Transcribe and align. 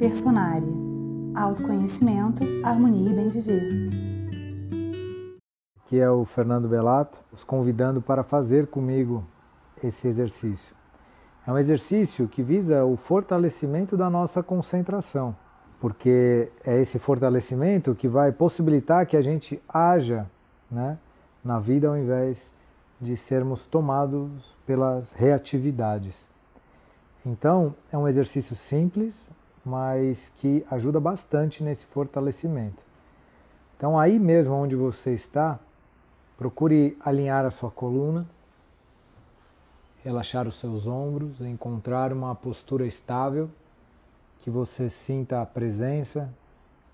Personária. 0.00 0.66
Autoconhecimento, 1.36 2.42
harmonia 2.64 3.10
e 3.10 3.14
bem 3.14 3.28
viver. 3.28 3.68
Aqui 5.84 6.00
é 6.00 6.10
o 6.10 6.24
Fernando 6.24 6.66
Belato, 6.66 7.22
os 7.30 7.44
convidando 7.44 8.00
para 8.00 8.24
fazer 8.24 8.68
comigo 8.68 9.22
esse 9.84 10.08
exercício. 10.08 10.74
É 11.46 11.52
um 11.52 11.58
exercício 11.58 12.26
que 12.26 12.42
visa 12.42 12.82
o 12.82 12.96
fortalecimento 12.96 13.94
da 13.94 14.08
nossa 14.08 14.42
concentração, 14.42 15.36
porque 15.78 16.50
é 16.64 16.80
esse 16.80 16.98
fortalecimento 16.98 17.94
que 17.94 18.08
vai 18.08 18.32
possibilitar 18.32 19.04
que 19.06 19.18
a 19.18 19.22
gente 19.22 19.62
haja 19.68 20.26
né, 20.70 20.96
na 21.44 21.58
vida 21.58 21.88
ao 21.88 21.98
invés 21.98 22.50
de 22.98 23.18
sermos 23.18 23.66
tomados 23.66 24.56
pelas 24.64 25.12
reatividades. 25.12 26.26
Então, 27.26 27.74
é 27.92 27.98
um 27.98 28.08
exercício 28.08 28.56
simples, 28.56 29.12
mas 29.64 30.32
que 30.36 30.64
ajuda 30.70 30.98
bastante 30.98 31.62
nesse 31.62 31.84
fortalecimento. 31.86 32.82
Então, 33.76 33.98
aí 33.98 34.18
mesmo 34.18 34.54
onde 34.54 34.74
você 34.74 35.12
está, 35.12 35.58
procure 36.36 36.96
alinhar 37.04 37.44
a 37.44 37.50
sua 37.50 37.70
coluna, 37.70 38.26
relaxar 40.02 40.46
os 40.46 40.56
seus 40.56 40.86
ombros, 40.86 41.40
encontrar 41.40 42.12
uma 42.12 42.34
postura 42.34 42.86
estável, 42.86 43.50
que 44.38 44.50
você 44.50 44.88
sinta 44.88 45.42
a 45.42 45.46
presença, 45.46 46.32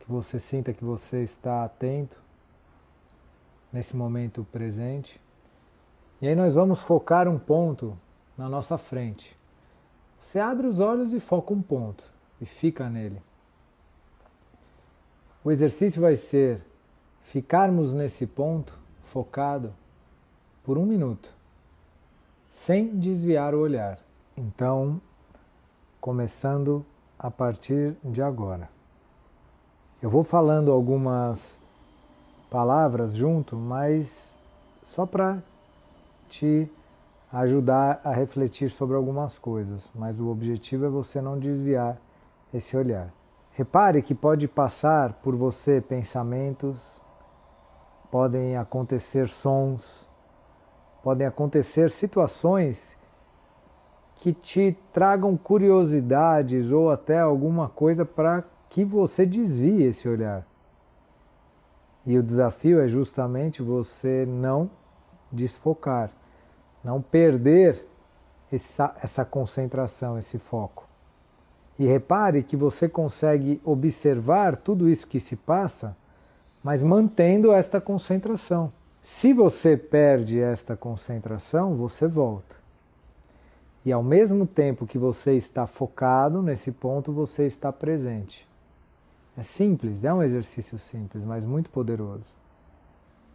que 0.00 0.10
você 0.10 0.38
sinta 0.38 0.72
que 0.72 0.84
você 0.84 1.22
está 1.22 1.64
atento 1.64 2.20
nesse 3.72 3.96
momento 3.96 4.46
presente. 4.50 5.20
E 6.20 6.26
aí 6.26 6.34
nós 6.34 6.54
vamos 6.54 6.82
focar 6.82 7.28
um 7.28 7.38
ponto 7.38 7.96
na 8.36 8.48
nossa 8.48 8.76
frente. 8.76 9.36
Você 10.18 10.40
abre 10.40 10.66
os 10.66 10.80
olhos 10.80 11.12
e 11.12 11.20
foca 11.20 11.52
um 11.52 11.62
ponto 11.62 12.15
e 12.40 12.46
fica 12.46 12.88
nele. 12.88 13.22
O 15.44 15.50
exercício 15.50 16.00
vai 16.00 16.16
ser 16.16 16.64
ficarmos 17.22 17.94
nesse 17.94 18.26
ponto 18.26 18.78
focado 19.04 19.72
por 20.64 20.76
um 20.76 20.84
minuto, 20.84 21.32
sem 22.50 22.98
desviar 22.98 23.54
o 23.54 23.60
olhar. 23.60 23.98
Então, 24.36 25.00
começando 26.00 26.84
a 27.18 27.30
partir 27.30 27.96
de 28.04 28.20
agora. 28.20 28.68
Eu 30.02 30.10
vou 30.10 30.22
falando 30.22 30.70
algumas 30.70 31.58
palavras 32.50 33.14
junto, 33.14 33.56
mas 33.56 34.34
só 34.86 35.06
para 35.06 35.42
te 36.28 36.70
ajudar 37.32 38.00
a 38.04 38.12
refletir 38.12 38.70
sobre 38.70 38.96
algumas 38.96 39.38
coisas, 39.38 39.90
mas 39.94 40.20
o 40.20 40.28
objetivo 40.28 40.84
é 40.86 40.88
você 40.88 41.20
não 41.20 41.38
desviar 41.38 41.98
esse 42.52 42.76
olhar. 42.76 43.12
Repare 43.52 44.02
que 44.02 44.14
pode 44.14 44.46
passar 44.46 45.14
por 45.14 45.34
você 45.34 45.80
pensamentos, 45.80 46.76
podem 48.10 48.56
acontecer 48.56 49.28
sons, 49.28 50.06
podem 51.02 51.26
acontecer 51.26 51.90
situações 51.90 52.96
que 54.16 54.32
te 54.32 54.76
tragam 54.92 55.36
curiosidades 55.36 56.72
ou 56.72 56.90
até 56.90 57.18
alguma 57.18 57.68
coisa 57.68 58.04
para 58.04 58.44
que 58.68 58.84
você 58.84 59.24
desvie 59.24 59.84
esse 59.84 60.08
olhar. 60.08 60.46
E 62.04 62.16
o 62.18 62.22
desafio 62.22 62.80
é 62.80 62.88
justamente 62.88 63.62
você 63.62 64.24
não 64.26 64.70
desfocar, 65.30 66.10
não 66.82 67.02
perder 67.02 67.86
essa, 68.50 68.94
essa 69.02 69.24
concentração, 69.24 70.18
esse 70.18 70.38
foco. 70.38 70.85
E 71.78 71.86
repare 71.86 72.42
que 72.42 72.56
você 72.56 72.88
consegue 72.88 73.60
observar 73.64 74.56
tudo 74.56 74.88
isso 74.88 75.06
que 75.06 75.20
se 75.20 75.36
passa, 75.36 75.96
mas 76.62 76.82
mantendo 76.82 77.52
esta 77.52 77.80
concentração. 77.80 78.72
Se 79.02 79.32
você 79.32 79.76
perde 79.76 80.40
esta 80.40 80.76
concentração, 80.76 81.76
você 81.76 82.06
volta. 82.08 82.56
E 83.84 83.92
ao 83.92 84.02
mesmo 84.02 84.46
tempo 84.46 84.86
que 84.86 84.98
você 84.98 85.34
está 85.34 85.66
focado 85.66 86.42
nesse 86.42 86.72
ponto, 86.72 87.12
você 87.12 87.46
está 87.46 87.72
presente. 87.72 88.48
É 89.36 89.42
simples, 89.42 90.04
é 90.04 90.12
um 90.12 90.22
exercício 90.22 90.78
simples, 90.78 91.24
mas 91.24 91.44
muito 91.44 91.70
poderoso 91.70 92.34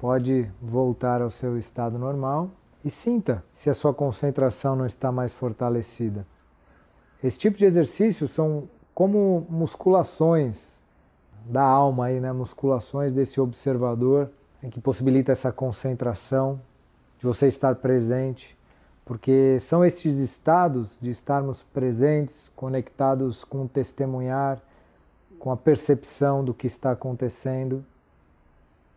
pode 0.00 0.50
voltar 0.62 1.20
ao 1.20 1.30
seu 1.30 1.58
estado 1.58 1.98
normal 1.98 2.50
e 2.82 2.88
sinta 2.88 3.44
se 3.54 3.68
a 3.68 3.74
sua 3.74 3.92
concentração 3.92 4.74
não 4.74 4.86
está 4.86 5.12
mais 5.12 5.34
fortalecida. 5.34 6.26
Esse 7.22 7.38
tipo 7.38 7.58
de 7.58 7.64
exercícios 7.64 8.30
são 8.30 8.68
como 8.94 9.46
musculações 9.48 10.78
da 11.44 11.62
alma 11.62 12.06
aí, 12.06 12.20
né? 12.20 12.32
Musculações 12.32 13.12
desse 13.12 13.40
observador 13.40 14.30
que 14.70 14.80
possibilita 14.80 15.32
essa 15.32 15.50
concentração, 15.50 16.60
de 17.18 17.26
você 17.26 17.46
estar 17.46 17.76
presente, 17.76 18.56
porque 19.04 19.58
são 19.60 19.84
estes 19.84 20.16
estados 20.16 20.98
de 21.00 21.10
estarmos 21.10 21.62
presentes, 21.62 22.50
conectados 22.54 23.42
com 23.44 23.64
o 23.64 23.68
testemunhar, 23.68 24.60
com 25.38 25.50
a 25.50 25.56
percepção 25.56 26.44
do 26.44 26.52
que 26.52 26.66
está 26.66 26.92
acontecendo, 26.92 27.84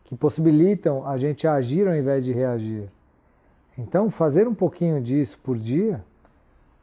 que 0.04 0.16
possibilitam 0.16 1.08
a 1.08 1.18
gente 1.18 1.48
agir 1.48 1.88
ao 1.88 1.96
invés 1.96 2.26
de 2.26 2.34
reagir. 2.34 2.90
Então, 3.78 4.10
fazer 4.10 4.48
um 4.48 4.54
pouquinho 4.54 5.02
disso 5.02 5.40
por 5.42 5.58
dia, 5.58 6.04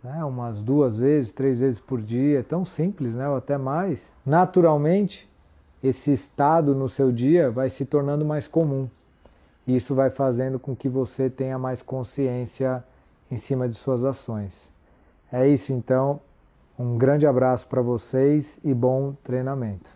né, 0.03 0.25
umas 0.25 0.63
duas 0.63 0.99
vezes, 0.99 1.33
três 1.33 1.61
vezes 1.61 1.79
por 1.79 2.01
dia, 2.01 2.41
é 2.41 2.43
tão 2.43 2.65
simples, 2.65 3.15
né, 3.15 3.29
ou 3.29 3.37
até 3.37 3.59
mais, 3.59 4.13
naturalmente, 4.25 5.29
esse 5.83 6.13
estado 6.13 6.75
no 6.75 6.89
seu 6.89 7.11
dia 7.11 7.51
vai 7.51 7.71
se 7.71 7.85
tornando 7.85 8.25
mais 8.25 8.47
comum. 8.47 8.89
Isso 9.67 9.95
vai 9.95 10.11
fazendo 10.11 10.59
com 10.59 10.75
que 10.75 10.89
você 10.89 11.31
tenha 11.31 11.59
mais 11.59 11.83
consciência 11.83 12.85
em 13.31 13.37
cima 13.37 13.69
de 13.69 13.75
suas 13.75 14.05
ações. 14.05 14.71
É 15.33 15.49
isso 15.49 15.73
então. 15.73 16.21
Um 16.79 16.99
grande 16.99 17.27
abraço 17.27 17.67
para 17.67 17.81
vocês 17.81 18.59
e 18.65 18.75
bom 18.75 19.15
treinamento. 19.23 19.91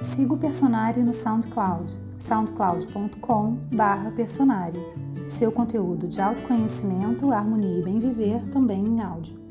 Siga 0.00 0.34
o 0.34 0.38
Personário 0.38 1.02
no 1.02 1.12
SoundCloud, 1.12 1.98
soundcloud.com.br 2.18 4.10
Personário. 4.14 4.80
Seu 5.28 5.50
conteúdo 5.50 6.06
de 6.06 6.20
autoconhecimento, 6.20 7.32
harmonia 7.32 7.78
e 7.78 7.82
bem 7.82 7.98
viver 7.98 8.46
também 8.48 8.84
em 8.84 9.00
áudio. 9.00 9.45